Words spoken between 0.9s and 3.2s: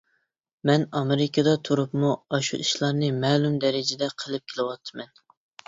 ئامېرىكىدا تۇرۇپمۇ ئاشۇ ئىشلارنى